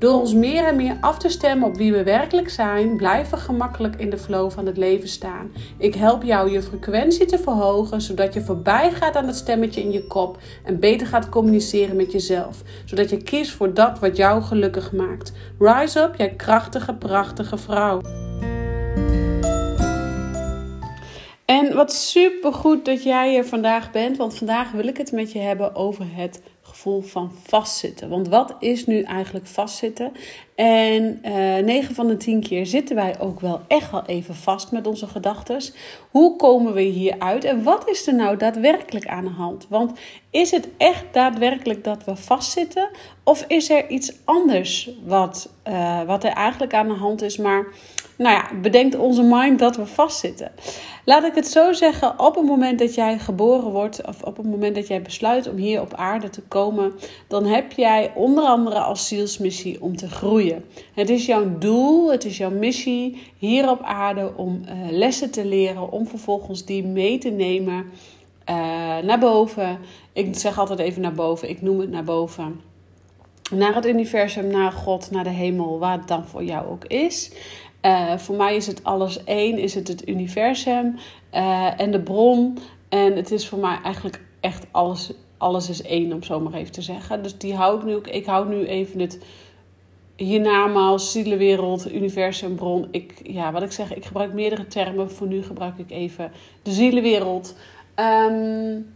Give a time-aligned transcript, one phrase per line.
[0.00, 3.44] Door ons meer en meer af te stemmen op wie we werkelijk zijn, blijven we
[3.44, 5.52] gemakkelijk in de flow van het leven staan.
[5.78, 9.92] Ik help jou je frequentie te verhogen, zodat je voorbij gaat aan het stemmetje in
[9.92, 14.42] je kop en beter gaat communiceren met jezelf, zodat je kiest voor dat wat jou
[14.42, 15.32] gelukkig maakt.
[15.58, 18.00] Rise up, jij krachtige, prachtige vrouw.
[21.44, 25.32] En wat super goed dat jij hier vandaag bent, want vandaag wil ik het met
[25.32, 26.42] je hebben over het
[26.80, 28.08] gevoel van vastzitten.
[28.08, 30.12] Want wat is nu eigenlijk vastzitten?
[30.54, 34.34] En uh, eh, 9 van de 10 keer zitten wij ook wel echt wel even
[34.34, 35.60] vast met onze gedachten.
[36.10, 39.66] Hoe komen we hier uit en wat is er nou daadwerkelijk aan de hand?
[39.68, 39.98] Want
[40.30, 42.88] is het echt daadwerkelijk dat we vastzitten?
[43.24, 47.66] Of is er iets anders wat, uh, wat er eigenlijk aan de hand is, maar
[48.20, 50.52] nou ja, bedenkt onze mind dat we vastzitten.
[51.04, 54.46] Laat ik het zo zeggen, op het moment dat jij geboren wordt, of op het
[54.46, 56.92] moment dat jij besluit om hier op aarde te komen,
[57.28, 60.64] dan heb jij onder andere als zielsmissie om te groeien.
[60.94, 65.44] Het is jouw doel, het is jouw missie hier op aarde om uh, lessen te
[65.44, 67.84] leren, om vervolgens die mee te nemen
[68.50, 68.56] uh,
[68.98, 69.78] naar boven.
[70.12, 72.60] Ik zeg altijd even naar boven, ik noem het naar boven
[73.50, 77.32] naar het universum, naar God, naar de hemel, waar het dan voor jou ook is.
[77.82, 80.96] Uh, voor mij is het alles één, is het het universum
[81.34, 82.58] uh, en de bron.
[82.88, 86.72] En het is voor mij eigenlijk echt alles, alles is één, om zo maar even
[86.72, 87.22] te zeggen.
[87.22, 88.06] Dus die hou ik nu ook.
[88.06, 89.18] Ik hou nu even het
[90.16, 92.88] hiernamaals, zielenwereld, universum, bron.
[92.90, 95.10] Ik, ja, wat ik zeg, ik gebruik meerdere termen.
[95.10, 96.32] Voor nu gebruik ik even
[96.62, 97.54] de zielenwereld.
[97.96, 98.86] Um,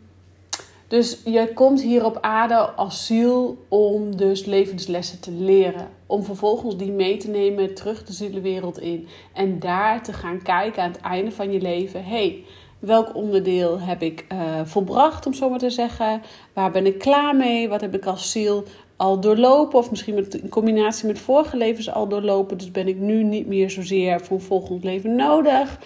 [0.89, 5.89] dus je komt hier op aarde als ziel om dus levenslessen te leren.
[6.07, 9.09] Om vervolgens die mee te nemen terug de zielenwereld in.
[9.33, 12.05] En daar te gaan kijken aan het einde van je leven.
[12.05, 12.45] hey,
[12.79, 16.23] welk onderdeel heb ik uh, volbracht, om zo maar te zeggen?
[16.53, 17.69] Waar ben ik klaar mee?
[17.69, 18.65] Wat heb ik als ziel
[18.97, 19.79] al doorlopen?
[19.79, 22.59] Of misschien met, in combinatie met vorige levens al doorlopen.
[22.59, 25.79] Dus ben ik nu niet meer zozeer voor volgend leven nodig.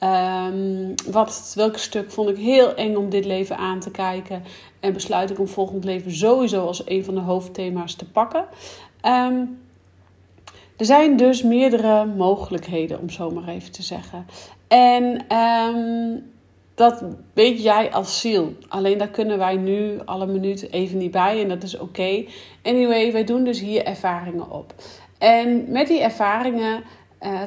[0.00, 4.42] Um, wat, welk stuk vond ik heel eng om dit leven aan te kijken?
[4.80, 8.44] En besluit ik om volgend leven sowieso als een van de hoofdthema's te pakken.
[9.02, 9.58] Um,
[10.76, 14.26] er zijn dus meerdere mogelijkheden, om zo maar even te zeggen.
[14.68, 16.32] En um,
[16.74, 18.52] dat weet jij als ziel.
[18.68, 22.24] Alleen daar kunnen wij nu alle minuten even niet bij en dat is oké.
[22.62, 24.74] Anyway, wij doen dus hier ervaringen op.
[25.18, 26.82] En met die ervaringen,
[27.22, 27.42] uh,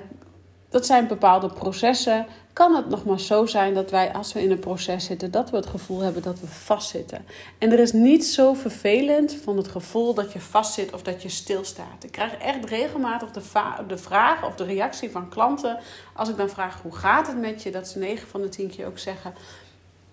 [0.69, 4.51] dat zijn bepaalde processen kan het nog maar zo zijn dat wij, als we in
[4.51, 7.25] een proces zitten, dat we het gevoel hebben dat we vastzitten.
[7.57, 11.29] En er is niets zo vervelend van het gevoel dat je vastzit of dat je
[11.29, 12.03] stilstaat.
[12.03, 13.41] Ik krijg echt regelmatig de,
[13.87, 15.79] de vraag of de reactie van klanten
[16.13, 18.69] als ik dan vraag hoe gaat het met je, dat ze 9 van de 10
[18.69, 19.33] keer ook zeggen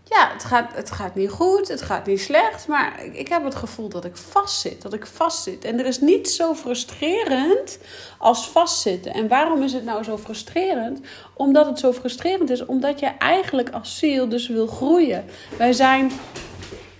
[0.04, 3.54] ja, het gaat, het gaat niet goed, het gaat niet slecht, maar ik heb het
[3.54, 5.64] gevoel dat ik vastzit, dat ik vastzit.
[5.64, 7.78] En er is niets zo frustrerend
[8.18, 9.14] als vastzitten.
[9.14, 11.00] En waarom is het nou zo frustrerend?
[11.34, 15.24] Omdat het zo frustrerend is, omdat je eigenlijk als ziel dus wil groeien.
[15.56, 16.12] Wij zijn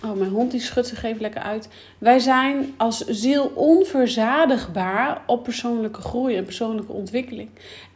[0.05, 1.69] Oh, mijn hond die schudt zich even lekker uit.
[1.97, 7.49] Wij zijn als ziel onverzadigbaar op persoonlijke groei en persoonlijke ontwikkeling.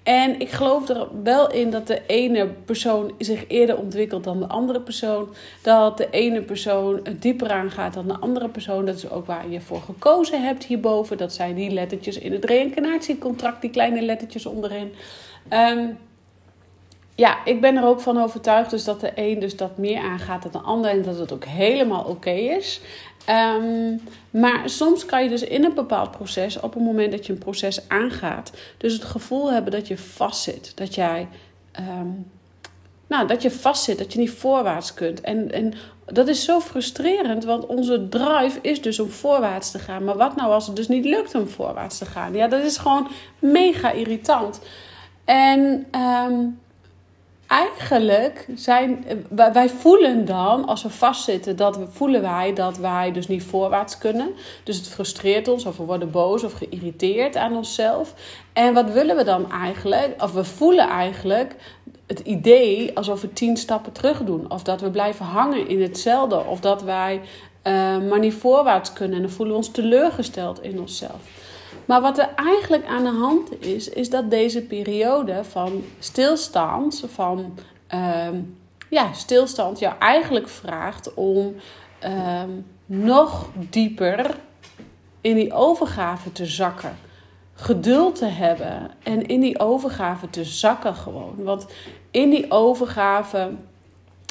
[0.03, 4.47] En ik geloof er wel in dat de ene persoon zich eerder ontwikkelt dan de
[4.47, 5.33] andere persoon.
[5.61, 8.85] Dat de ene persoon dieper aangaat dan de andere persoon.
[8.85, 11.17] Dat is ook waar je voor gekozen hebt hierboven.
[11.17, 14.93] Dat zijn die lettertjes in het reïncarnatiecontract, die kleine lettertjes onderin.
[15.53, 15.97] Um,
[17.19, 20.43] ja, ik ben er ook van overtuigd dus dat de een dus dat meer aangaat
[20.43, 22.81] dan de ander en dat het ook helemaal oké is.
[23.25, 23.97] Ehm,
[24.29, 27.39] maar soms kan je dus in een bepaald proces, op het moment dat je een
[27.39, 30.71] proces aangaat, dus het gevoel hebben dat je vastzit.
[30.77, 31.27] Dat jij,
[31.79, 32.31] um,
[33.07, 35.21] nou, dat je vastzit, dat je niet voorwaarts kunt.
[35.21, 35.73] En, en
[36.05, 40.03] dat is zo frustrerend, want onze drive is dus om voorwaarts te gaan.
[40.03, 42.33] Maar wat nou als het dus niet lukt om voorwaarts te gaan?
[42.33, 43.07] Ja, dat is gewoon
[43.39, 44.59] mega irritant.
[45.25, 45.87] En
[46.27, 46.59] um,
[47.49, 53.43] eigenlijk zijn wij voelen dan, als we vastzitten, dat voelen wij dat wij dus niet
[53.43, 54.31] voorwaarts kunnen.
[54.63, 58.13] Dus het frustreert ons, of we worden boos of geïrriteerd aan onszelf.
[58.53, 60.23] En wat willen we dan eigenlijk?
[60.23, 61.55] Of we voelen eigenlijk
[62.07, 64.51] het idee alsof we tien stappen terug doen.
[64.51, 66.45] Of dat we blijven hangen in hetzelfde.
[66.45, 67.21] Of dat wij
[67.63, 69.15] uh, maar niet voorwaarts kunnen.
[69.15, 71.48] En dan voelen we ons teleurgesteld in onszelf.
[71.85, 77.57] Maar wat er eigenlijk aan de hand is, is dat deze periode van stilstand, van
[77.87, 78.41] ehm,
[78.89, 81.55] ja, stilstand, jou eigenlijk vraagt om
[81.99, 82.49] ehm,
[82.85, 84.35] nog dieper
[85.21, 86.97] in die overgave te zakken.
[87.53, 91.35] Geduld te hebben en in die overgave te zakken gewoon.
[91.37, 91.65] Want
[92.11, 93.51] in die overgave,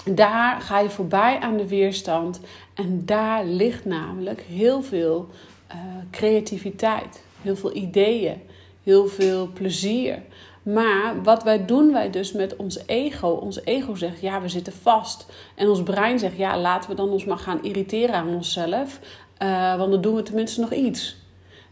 [0.04, 2.40] daar ga je voorbij aan de weerstand.
[2.74, 5.28] En daar ligt namelijk heel veel
[5.70, 5.76] uh,
[6.10, 8.40] creativiteit heel veel ideeën,
[8.82, 10.22] heel veel plezier.
[10.62, 13.28] Maar wat wij doen wij dus met ons ego?
[13.28, 15.26] Ons ego zegt ja, we zitten vast.
[15.54, 19.00] En ons brein zegt ja, laten we dan ons maar gaan irriteren aan onszelf.
[19.42, 21.16] Uh, want dan doen we tenminste nog iets.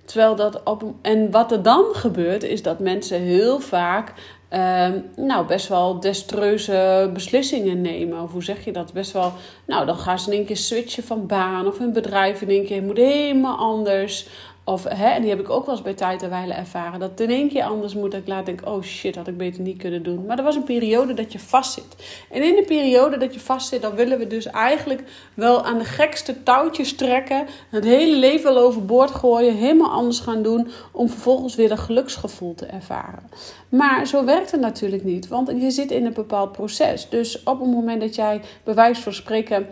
[0.05, 4.13] Terwijl dat op, en wat er dan gebeurt, is dat mensen heel vaak
[4.51, 8.23] uh, nou, best wel destreuze beslissingen nemen.
[8.23, 8.93] Of hoe zeg je dat?
[8.93, 9.33] Best wel,
[9.67, 12.65] nou, dan gaan ze in één keer switchen van baan of hun bedrijf in één
[12.65, 14.29] keer moet helemaal anders.
[14.69, 17.01] Of, hè, en die heb ik ook wel eens bij tijd en wijle ervaren.
[17.01, 18.11] Dat het in één keer anders moet.
[18.11, 20.25] Dat ik laat denk, oh shit, had ik beter niet kunnen doen.
[20.27, 21.87] Maar er was een periode dat je vastzit.
[22.31, 25.03] En in de periode dat je vastzit, dan willen we dus eigenlijk
[25.35, 27.47] wel aan de gekste touwtjes trekken.
[27.71, 29.55] Het hele leven wel overboord gooien.
[29.55, 30.69] Helemaal anders gaan doen.
[30.93, 33.31] Om vervolgens weer een geluksgevoel te ervaren.
[33.69, 35.29] Maar zo werkt het natuurlijk niet.
[35.29, 37.09] Want je zit in een bepaald proces.
[37.09, 39.67] Dus op het moment dat jij, bij wijze van spreken,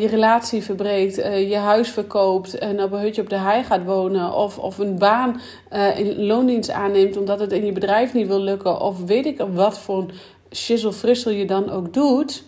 [0.00, 1.18] je relatie verbreekt.
[1.18, 2.58] Eh, je huis verkoopt.
[2.58, 5.40] En op een hutje op de hei gaat wonen of, of een baan
[5.72, 9.44] uh, in loondienst aanneemt omdat het in je bedrijf niet wil lukken of weet ik
[9.54, 10.06] wat voor
[10.48, 12.44] een je dan ook doet.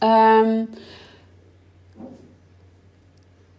[0.00, 0.68] Um,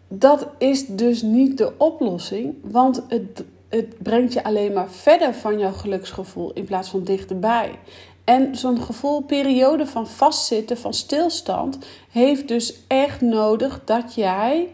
[0.07, 5.59] dat is dus niet de oplossing, want het, het brengt je alleen maar verder van
[5.59, 7.79] jouw geluksgevoel in plaats van dichterbij.
[8.23, 11.77] En zo'n gevoel, periode van vastzitten, van stilstand,
[12.11, 14.69] heeft dus echt nodig dat jij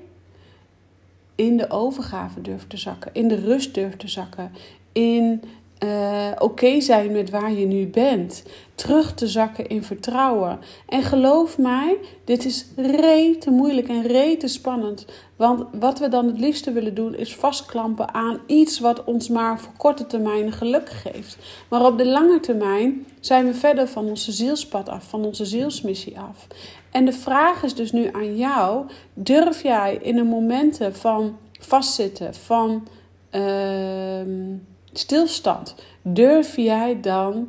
[1.39, 4.51] in de overgave durft te zakken, in de rust durft te zakken,
[4.91, 5.41] in
[5.83, 8.43] uh, oké zijn met waar je nu bent,
[8.75, 10.59] terug te zakken in vertrouwen.
[10.87, 15.05] En geloof mij, dit is rete moeilijk en rete spannend.
[15.35, 19.59] Want wat we dan het liefste willen doen, is vastklampen aan iets wat ons maar
[19.59, 21.37] voor korte termijn geluk geeft.
[21.69, 26.19] Maar op de lange termijn zijn we verder van onze zielspad af, van onze zielsmissie
[26.19, 26.47] af.
[26.91, 32.33] En de vraag is dus nu aan jou: durf jij in de momenten van vastzitten,
[32.33, 32.87] van
[33.31, 33.41] uh,
[34.93, 37.47] stilstand, durf jij dan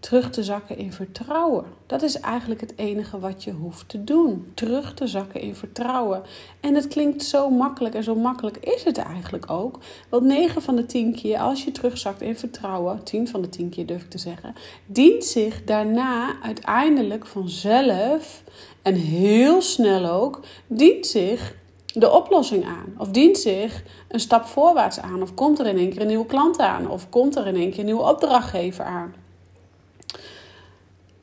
[0.00, 1.64] terug te zakken in vertrouwen?
[1.86, 4.50] Dat is eigenlijk het enige wat je hoeft te doen.
[4.54, 6.22] Terug te zakken in vertrouwen.
[6.60, 9.78] En het klinkt zo makkelijk en zo makkelijk is het eigenlijk ook.
[10.08, 13.68] Want 9 van de 10 keer, als je terugzakt in vertrouwen, 10 van de 10
[13.68, 14.54] keer durf ik te zeggen,
[14.86, 18.42] dient zich daarna uiteindelijk vanzelf
[18.82, 21.54] en heel snel ook, dient zich
[22.00, 22.94] de oplossing aan.
[22.98, 25.22] Of dient zich een stap voorwaarts aan.
[25.22, 26.90] Of komt er in één keer een nieuwe klant aan.
[26.90, 29.14] Of komt er in één keer een nieuwe opdrachtgever aan.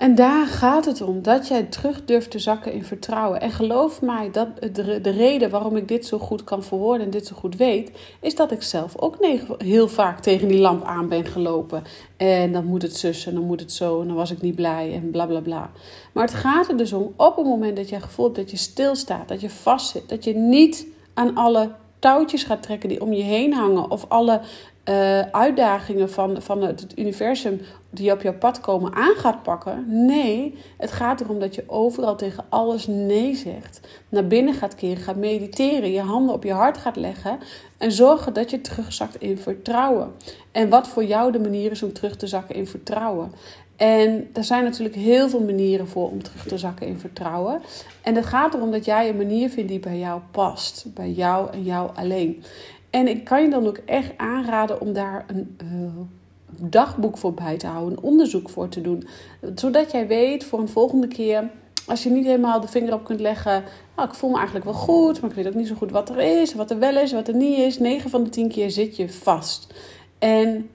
[0.04, 3.42] En daar gaat het om, dat jij terug durft te zakken in vertrouwen.
[3.42, 7.12] En geloof mij, dat de, de reden waarom ik dit zo goed kan verwoorden en
[7.12, 7.92] dit zo goed weet,
[8.22, 9.18] is dat ik zelf ook
[9.58, 11.84] heel vaak tegen die lamp aan ben gelopen.
[12.18, 14.56] En dan moet het zussen, en dan moet het zo, en dan was ik niet
[14.56, 15.72] blij en bla bla bla.
[16.14, 19.28] Maar het gaat er dus om, op het moment dat jij gevoelt dat je stilstaat,
[19.28, 23.54] dat je vastzit, dat je niet aan alle touwtjes gaat trekken die om je heen
[23.54, 24.42] hangen, of alle
[24.90, 30.06] uh, uitdagingen van, van het, universum die op jouw pad komen aan gaat pakken.
[30.06, 33.80] Nee, het gaat erom dat je overal tegen alles nee zegt.
[34.10, 37.40] Naar binnen gaat keren, gaat mediteren, je handen op je hart gaat leggen
[37.78, 40.12] en zorgen dat je terugzakt in vertrouwen.
[40.52, 43.32] En wat voor jou de manier is om terug te zakken in vertrouwen.
[43.76, 47.62] En er zijn natuurlijk heel veel manieren voor om terug te zakken in vertrouwen.
[48.02, 50.86] En het gaat erom dat jij een manier vindt die bij jou past.
[50.94, 52.44] Bij jou en jou alleen.
[52.94, 57.58] En ik kan je dan ook echt aanraden om daar een uh, dagboek voor bij
[57.58, 59.08] te houden, een onderzoek voor te doen.
[59.56, 61.50] Zodat jij weet voor een volgende keer,
[61.88, 63.64] als je niet helemaal de vinger op kunt leggen,
[63.96, 66.10] nou, ik voel me eigenlijk wel goed, maar ik weet ook niet zo goed wat
[66.10, 67.80] er is, wat er wel is, wat er niet is.
[67.80, 69.74] 9 van de 10 keer zit je vast.
[70.20, 70.70] En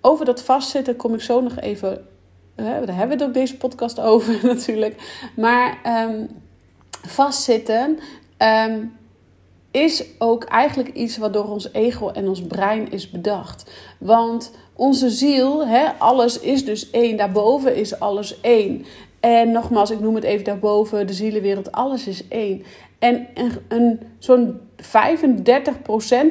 [0.00, 2.06] over dat vastzitten kom ik zo nog even.
[2.54, 5.30] daar hebben we het ook deze podcast over natuurlijk.
[5.36, 6.28] Maar um,
[6.90, 7.98] vastzitten.
[8.38, 8.92] Um,
[9.76, 13.70] is ook eigenlijk iets wat door ons ego en ons brein is bedacht.
[13.98, 17.16] Want onze ziel, hè, alles is dus één.
[17.16, 18.84] Daarboven is alles één.
[19.20, 22.62] En nogmaals, ik noem het even daarboven, de zielenwereld, alles is één.
[22.98, 24.60] En een, een, zo'n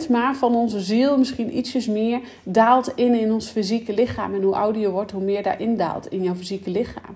[0.05, 4.33] 35% maar van onze ziel, misschien ietsjes meer, daalt in in ons fysieke lichaam.
[4.33, 7.15] En hoe ouder je wordt, hoe meer daarin daalt in jouw fysieke lichaam.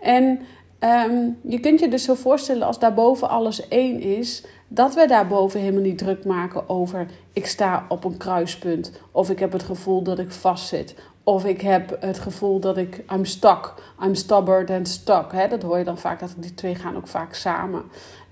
[0.00, 0.38] En
[0.84, 5.60] Ehm, je kunt je dus zo voorstellen als daarboven alles één is, dat we daarboven
[5.60, 10.02] helemaal niet druk maken over ik sta op een kruispunt, of ik heb het gevoel
[10.02, 14.88] dat ik vastzit, of ik heb het gevoel dat ik I'm stuck, I'm stubborn and
[14.88, 15.32] stuck.
[15.32, 15.48] Hè?
[15.48, 17.82] Dat hoor je dan vaak, dat die twee gaan ook vaak samen.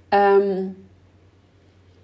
[0.08, 0.76] Um,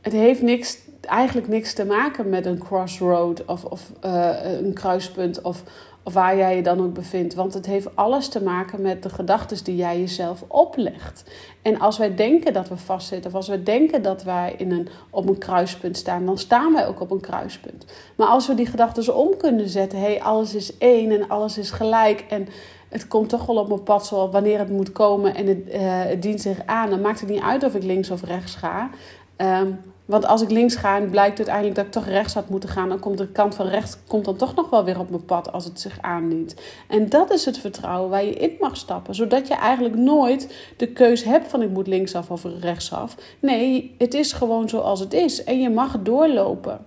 [0.01, 5.43] het heeft niks, eigenlijk niks te maken met een crossroad of, of uh, een kruispunt
[5.43, 5.63] of,
[6.03, 7.35] of waar jij je dan ook bevindt.
[7.35, 11.25] Want het heeft alles te maken met de gedachten die jij jezelf oplegt.
[11.63, 14.89] En als wij denken dat we vastzitten, of als we denken dat wij in een,
[15.11, 17.85] op een kruispunt staan, dan staan wij ook op een kruispunt.
[18.17, 21.59] Maar als we die gedachten om kunnen zetten, hé, hey, alles is één en alles
[21.59, 22.49] is gelijk en
[22.89, 25.75] het komt toch wel op mijn pad zoals wanneer het moet komen en het, uh,
[25.81, 28.91] het dient zich aan, dan maakt het niet uit of ik links of rechts ga.
[29.39, 32.69] Um, want als ik links ga en blijkt uiteindelijk dat ik toch rechts had moeten
[32.69, 35.25] gaan, dan komt de kant van rechts komt dan toch nog wel weer op mijn
[35.25, 36.55] pad als het zich aandient.
[36.89, 40.87] En dat is het vertrouwen waar je in mag stappen, zodat je eigenlijk nooit de
[40.87, 43.15] keus hebt van ik moet linksaf of rechtsaf.
[43.41, 46.87] Nee, het is gewoon zoals het is en je mag doorlopen.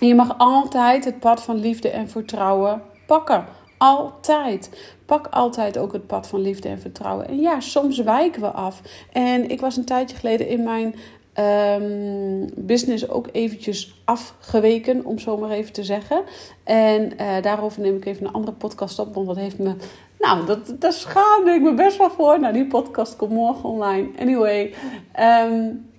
[0.00, 3.44] En je mag altijd het pad van liefde en vertrouwen pakken.
[3.78, 4.92] Altijd.
[5.06, 7.28] Pak altijd ook het pad van liefde en vertrouwen.
[7.28, 8.80] En ja, soms wijken we af.
[9.12, 10.94] En ik was een tijdje geleden in mijn
[11.38, 16.22] um, business ook eventjes afgeweken, om zo maar even te zeggen.
[16.64, 19.74] En uh, daarover neem ik even een andere podcast op, want dat heeft me...
[20.18, 22.40] Nou, dat, daar schaamde ik me best wel voor.
[22.40, 24.08] Nou, die podcast komt morgen online.
[24.18, 24.74] Anyway,
[25.20, 25.90] um,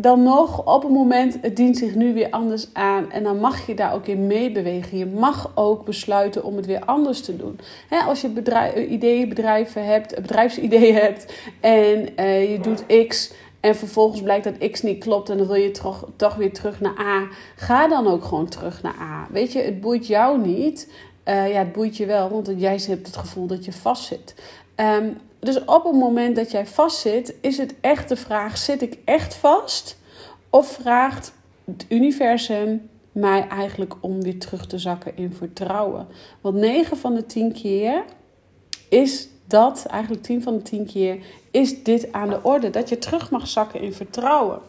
[0.00, 3.10] dan nog op het moment, het dient zich nu weer anders aan.
[3.10, 4.98] En dan mag je daar ook in meebewegen.
[4.98, 7.60] Je mag ook besluiten om het weer anders te doen.
[8.06, 14.22] als je bedrijf, ideeën, bedrijven hebt, bedrijfsideeën hebt en uh, je doet X en vervolgens
[14.22, 17.28] blijkt dat X niet klopt en dan wil je toch, toch weer terug naar A.
[17.56, 19.26] Ga dan ook gewoon terug naar A.
[19.30, 20.92] Weet je, het boeit jou niet.
[21.24, 24.34] Uh, ja, het boeit je wel, want jij hebt het gevoel dat je vastzit.
[24.76, 28.98] Um, dus op het moment dat jij vastzit, is het echt de vraag: zit ik
[29.04, 29.98] echt vast?
[30.50, 31.32] Of vraagt
[31.64, 36.06] het universum mij eigenlijk om weer terug te zakken in vertrouwen?
[36.40, 38.04] Want 9 van de 10 keer
[38.88, 41.18] is dat, eigenlijk 10 van de 10 keer,
[41.50, 42.70] is dit aan de orde.
[42.70, 44.60] Dat je terug mag zakken in vertrouwen.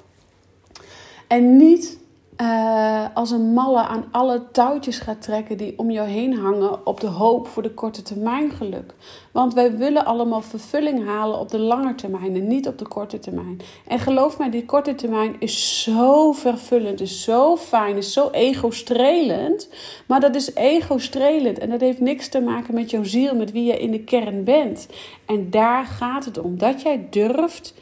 [1.27, 1.99] En niet
[2.41, 6.99] uh, als een malle aan alle touwtjes gaat trekken die om jou heen hangen op
[6.99, 8.93] de hoop voor de korte termijn geluk.
[9.31, 13.19] Want wij willen allemaal vervulling halen op de lange termijn en niet op de korte
[13.19, 13.59] termijn.
[13.87, 19.69] En geloof mij, die korte termijn is zo vervullend, is zo fijn, is zo ego-strelend.
[20.07, 23.63] Maar dat is ego-strelend en dat heeft niks te maken met jouw ziel, met wie
[23.63, 24.87] je in de kern bent.
[25.25, 27.73] En daar gaat het om, dat jij durft.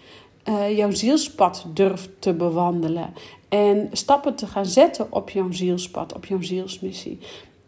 [0.49, 3.13] Uh, jouw zielspad durft te bewandelen.
[3.49, 7.19] En stappen te gaan zetten op jouw zielspad, op jouw zielsmissie.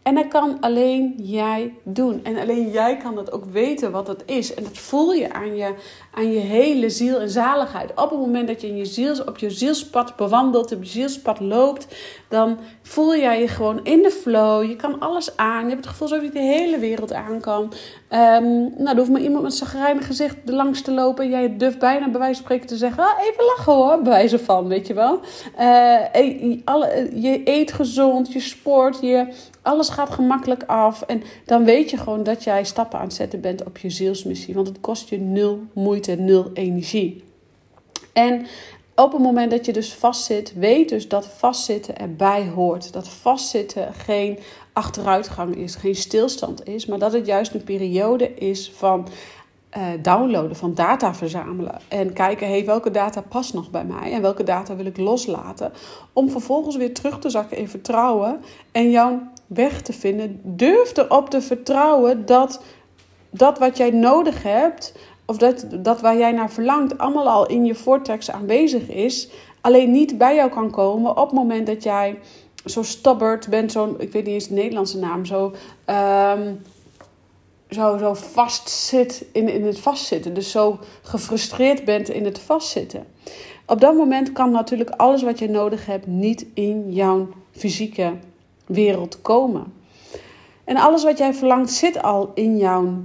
[0.10, 2.20] En dat kan alleen jij doen.
[2.24, 4.54] En alleen jij kan dat ook weten wat dat is.
[4.54, 5.74] En dat voel je aan je,
[6.14, 7.90] aan je hele ziel en zaligheid.
[7.90, 11.40] Op het moment dat je in je ziels, op je zielspad bewandelt, op je zielspad
[11.40, 11.88] loopt,
[12.30, 14.64] dan voel jij je gewoon in de flow.
[14.64, 15.64] Je kan alles aan.
[15.64, 17.64] Je hebt het gevoel alsof je de hele wereld aan kan.
[17.64, 21.24] Um, nou, er hoeft maar iemand met chagrijnig gezicht langs te lopen.
[21.24, 24.12] En jij durft bijna bij wijze van spreken te zeggen: ah, even lachen hoor, bij
[24.12, 25.20] wijze van, weet je wel.
[25.60, 29.28] Uh, alle, je eet gezond, je sport, je,
[29.70, 31.02] alles gaat gemakkelijk af.
[31.02, 34.54] En dan weet je gewoon dat jij stappen aan het zetten bent op je zielsmissie.
[34.54, 37.24] Want het kost je nul moeite, nul energie.
[38.14, 38.46] En
[38.96, 42.94] op het moment dat je dus vastzit, weet dus dat vastzitten erbij hoort.
[42.94, 44.40] Dat vastzitten geen
[44.74, 49.08] achteruitgang is, geen stilstand is, maar dat het juist een periode is van
[49.78, 51.80] uh, downloaden, van data verzamelen.
[51.88, 55.72] En kijken, hey, welke data past nog bij mij en welke data wil ik loslaten.
[56.14, 60.40] Om vervolgens weer terug te zakken in vertrouwen en jouw weg te vinden.
[60.44, 62.62] Durf erop te vertrouwen dat
[63.30, 64.94] dat wat jij nodig hebt,
[65.26, 69.30] of dat, dat waar jij naar verlangt, allemaal al in je vortex aanwezig is.
[69.62, 72.20] Alleen niet bij jou kan komen op het moment dat jij
[72.66, 75.54] zo stubborn bent, zo, ik weet niet eens de Nederlandse naam, zo,
[75.86, 76.62] um,
[77.70, 80.34] zo, zo vast zit in, in het vastzitten.
[80.34, 83.06] Dus zo gefrustreerd bent in het vastzitten.
[83.66, 88.14] Op dat moment kan natuurlijk alles wat je nodig hebt niet in jouw fysieke
[88.70, 89.74] wereld komen.
[90.64, 92.98] En alles wat jij verlangt zit al in jouw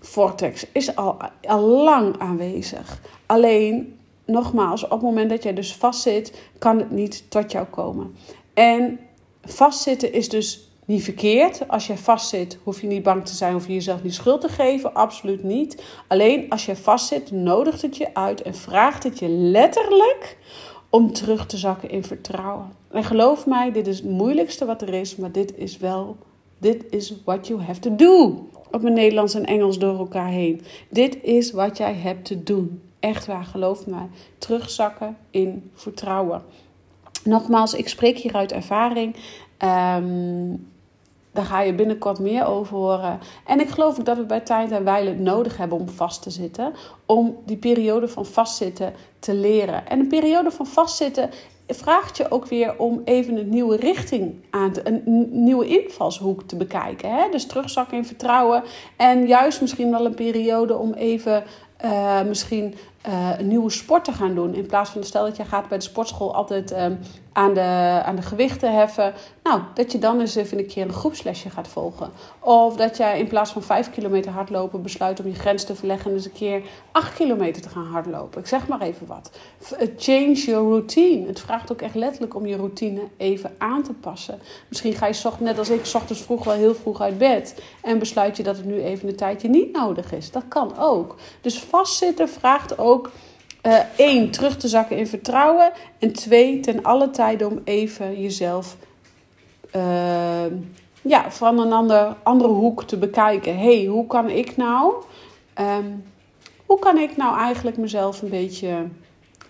[0.00, 3.00] vortex, is al, al lang aanwezig.
[3.26, 8.14] Alleen, nogmaals, op het moment dat jij dus vastzit, kan het niet tot jou komen.
[8.54, 8.98] En
[9.44, 11.68] vastzitten is dus niet verkeerd.
[11.68, 14.48] Als je vastzit, hoef je niet bang te zijn, hoef je jezelf niet schuld te
[14.48, 14.94] geven.
[14.94, 15.82] Absoluut niet.
[16.08, 20.36] Alleen als je vastzit, nodigt het je uit en vraagt het je letterlijk
[20.96, 22.72] om terug te zakken in vertrouwen.
[22.90, 26.16] En geloof mij, dit is het moeilijkste wat er is, maar dit is wel,
[26.58, 28.46] dit is what you have to do.
[28.70, 30.62] Op mijn Nederlands en Engels door elkaar heen.
[30.88, 32.82] Dit is wat jij hebt te doen.
[33.00, 34.08] Echt waar, geloof mij.
[34.38, 36.42] Terugzakken in vertrouwen.
[37.24, 39.16] Nogmaals, ik spreek hier uit ervaring.
[39.98, 40.68] Um,
[41.36, 43.18] daar ga je binnenkort meer over horen.
[43.46, 46.22] En ik geloof ook dat we bij tijd en wijle het nodig hebben om vast
[46.22, 46.72] te zitten.
[47.06, 49.88] Om die periode van vastzitten te leren.
[49.88, 51.30] En een periode van vastzitten
[51.66, 56.56] vraagt je ook weer om even een nieuwe richting aan te, een nieuwe invalshoek te
[56.56, 57.10] bekijken.
[57.10, 57.30] Hè?
[57.30, 58.62] Dus terugzakken in vertrouwen.
[58.96, 61.44] En juist misschien wel een periode om even
[61.84, 62.74] uh, misschien
[63.08, 64.54] uh, een nieuwe sport te gaan doen.
[64.54, 66.98] In plaats van, stel dat je gaat bij de sportschool altijd um,
[67.36, 69.14] aan, de, aan de gewichten heffen.
[69.42, 72.10] Nou, dat je dan eens even een keer een groepslesje gaat volgen.
[72.38, 76.10] Of dat jij in plaats van 5 kilometer hardlopen besluit om je grens te verleggen
[76.10, 76.62] en eens een keer
[76.92, 78.40] 8 kilometer te gaan hardlopen.
[78.40, 79.30] Ik zeg maar even wat.
[79.96, 81.26] Change your routine.
[81.26, 84.40] Het vraagt ook echt letterlijk om je routine even aan te passen.
[84.68, 87.62] Misschien ga je net als ik ochtends vroeg wel heel vroeg uit bed.
[87.82, 90.30] En besluit je dat het nu even een tijdje niet nodig is.
[90.30, 91.16] Dat kan ook.
[91.40, 93.10] Dus vastzitten vraagt ook
[93.66, 95.72] uh, terug te zakken in vertrouwen.
[95.98, 98.76] En twee, ten alle tijde om even jezelf
[99.76, 100.46] uh,
[101.02, 103.58] ja, van een ander, andere hoek te bekijken.
[103.58, 104.94] hey, hoe kan ik nou...
[105.60, 106.04] Um,
[106.66, 108.86] hoe kan ik nou eigenlijk mezelf een beetje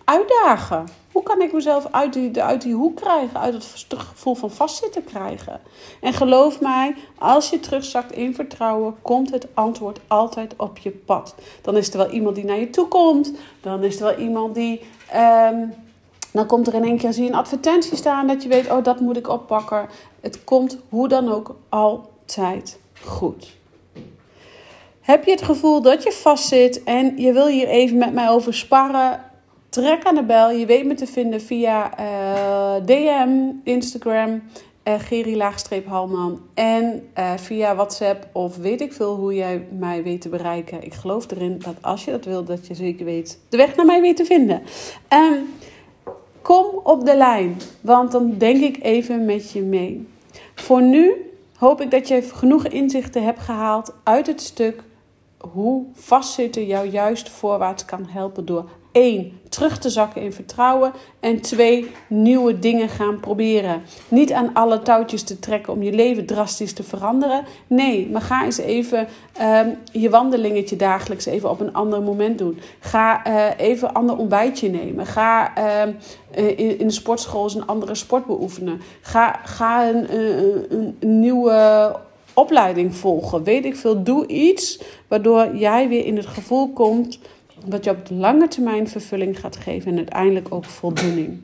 [0.05, 0.89] uitdagen?
[1.17, 5.05] Hoe kan ik mezelf uit die, uit die hoek krijgen, uit het gevoel van vastzitten
[5.05, 5.61] krijgen?
[6.01, 11.35] En geloof mij, als je terugzakt in vertrouwen, komt het antwoord altijd op je pad.
[11.63, 13.33] Dan is er wel iemand die naar je toe komt.
[13.61, 14.81] Dan is er wel iemand die.
[15.51, 15.75] Um,
[16.33, 18.85] dan komt er in één keer zie je een advertentie staan dat je weet, oh
[18.85, 19.89] dat moet ik oppakken.
[20.21, 23.57] Het komt hoe dan ook altijd goed.
[25.01, 28.55] Heb je het gevoel dat je vastzit en je wil hier even met mij over
[28.55, 29.26] sparren?
[29.77, 30.51] Trek aan de bel.
[30.51, 33.31] Je weet me te vinden via eh, DM,
[33.65, 34.43] Instagram,
[34.85, 36.41] uh, Geri-Halman.
[36.55, 40.85] En uh, via WhatsApp of weet ik veel hoe jij mij weet te bereiken.
[40.85, 43.87] Ik geloof erin dat als je dat wilt, dat je zeker weet de weg naar
[43.87, 44.63] mij weet te vinden.
[45.09, 45.55] Um,
[46.43, 50.09] kom op de lijn, want dan denk ik even met je mee.
[50.55, 54.83] Voor nu hoop ik dat je genoeg inzichten hebt gehaald uit het stuk
[55.39, 59.41] hoe vastzitten jou juist voorwaarts kan helpen door 1.
[59.49, 60.93] Terug te zakken in vertrouwen.
[61.21, 61.91] En 2.
[62.07, 63.83] Nieuwe dingen gaan proberen.
[64.09, 67.45] Niet aan alle touwtjes te trekken om je leven drastisch te veranderen.
[67.67, 69.09] Nee, maar ga eens even
[69.43, 72.59] um, je wandelingetje dagelijks even op een ander moment doen.
[72.81, 75.07] Ga uh, even een ander ontbijtje nemen.
[75.07, 75.95] Ga uh,
[76.59, 78.81] in, in, de sportschool eens een andere sport beoefenen.
[79.01, 80.15] Ga, ga een,
[80.73, 81.97] een nieuwe
[82.35, 83.43] opleiding volgen.
[83.43, 84.03] Weet ik veel.
[84.03, 87.19] Doe iets waardoor jij weer in het gevoel komt
[87.65, 91.41] dat je op de lange termijn vervulling gaat geven en uiteindelijk ook voldoening.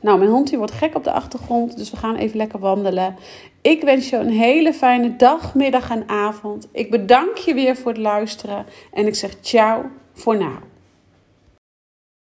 [0.00, 3.16] Nou, mijn hond wordt gek op de achtergrond, dus we gaan even lekker wandelen.
[3.60, 6.68] Ik wens je een hele fijne dag, middag en avond.
[6.72, 10.69] Ik bedank je weer voor het luisteren en ik zeg ciao voor nu.